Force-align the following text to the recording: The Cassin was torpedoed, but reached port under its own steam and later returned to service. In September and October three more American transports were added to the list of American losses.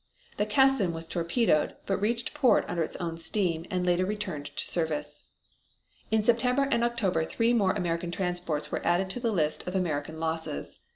The 0.37 0.47
Cassin 0.47 0.93
was 0.93 1.05
torpedoed, 1.05 1.75
but 1.85 2.01
reached 2.01 2.33
port 2.33 2.65
under 2.67 2.81
its 2.81 2.95
own 2.95 3.19
steam 3.19 3.67
and 3.69 3.85
later 3.85 4.03
returned 4.03 4.47
to 4.47 4.65
service. 4.65 5.25
In 6.09 6.23
September 6.23 6.67
and 6.71 6.83
October 6.83 7.23
three 7.23 7.53
more 7.53 7.73
American 7.73 8.09
transports 8.09 8.71
were 8.71 8.83
added 8.83 9.11
to 9.11 9.19
the 9.19 9.31
list 9.31 9.67
of 9.67 9.75
American 9.75 10.19
losses. 10.19 10.79